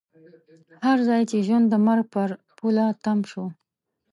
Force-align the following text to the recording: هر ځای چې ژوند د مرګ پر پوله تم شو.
هر 0.85 0.97
ځای 1.07 1.21
چې 1.29 1.37
ژوند 1.47 1.65
د 1.69 1.75
مرګ 1.87 2.05
پر 2.13 2.29
پوله 2.57 2.85
تم 3.03 3.19
شو. 3.29 3.45